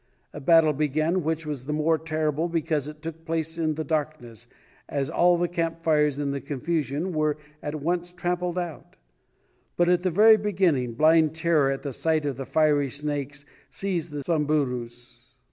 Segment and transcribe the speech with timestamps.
[0.33, 4.47] A battle began, which was the more terrible because it took place in the darkness,
[4.89, 8.95] as all the camp fires in the confusion were at once trampled out.
[9.77, 14.11] But, at the very beginning, blind terror at the sight of the fiery snakes seized
[14.11, 15.35] the Samburus.